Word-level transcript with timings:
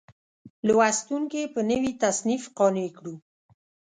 لوستونکي 0.67 1.41
په 1.53 1.59
نوي 1.71 1.91
تصنیف 2.03 2.43
قانع 2.57 2.87
کړو. 2.97 3.15